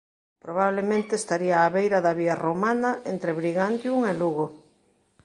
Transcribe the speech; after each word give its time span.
Probablemente 0.43 1.11
estaría 1.15 1.63
á 1.67 1.67
beira 1.75 1.99
da 2.05 2.13
vía 2.19 2.35
romana 2.45 2.91
entre 3.11 3.31
Brigantium 3.39 3.99
e 4.11 4.13
Lugo. 4.21 4.45